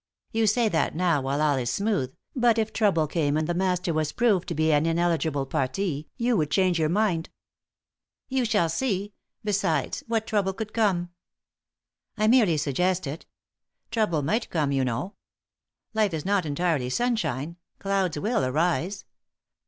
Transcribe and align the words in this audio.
"You 0.31 0.47
say 0.47 0.67
that 0.67 0.95
now 0.95 1.21
while 1.21 1.43
all 1.43 1.57
is 1.57 1.69
smooth; 1.69 2.11
but 2.35 2.57
if 2.57 2.73
trouble 2.73 3.05
came, 3.05 3.37
and 3.37 3.45
the 3.45 3.53
Master 3.53 3.93
was 3.93 4.11
proved 4.11 4.47
to 4.47 4.55
be 4.55 4.71
an 4.73 4.87
ineligible 4.87 5.45
parti, 5.45 6.07
you 6.17 6.35
would 6.35 6.57
your 6.57 6.89
mind." 6.89 7.29
"You 8.27 8.43
shall 8.43 8.67
see. 8.67 9.13
Besides, 9.43 10.03
what 10.07 10.25
trouble 10.25 10.53
could 10.53 10.73
come?" 10.73 11.11
"I 12.17 12.25
merely 12.25 12.57
suggest 12.57 13.05
it. 13.05 13.27
Trouble 13.91 14.23
might 14.23 14.49
come, 14.49 14.71
you 14.71 14.83
know. 14.83 15.13
Life 15.93 16.15
is 16.15 16.25
not 16.25 16.47
entirely 16.47 16.89
sunshine; 16.89 17.57
clouds 17.77 18.17
will 18.17 18.43
arise. 18.43 19.05